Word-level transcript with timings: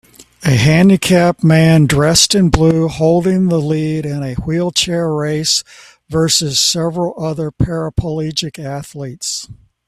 A 0.43 0.49
handicapped 0.55 1.43
man 1.43 1.85
dressed 1.85 2.33
in 2.33 2.49
blue 2.49 2.87
holding 2.87 3.49
the 3.49 3.59
lead 3.61 4.03
in 4.03 4.23
a 4.23 4.33
wheelchair 4.33 5.07
race 5.13 5.63
versus 6.09 6.59
several 6.59 7.13
other 7.23 7.51
paraplegic 7.51 8.57
athletes 8.57 9.47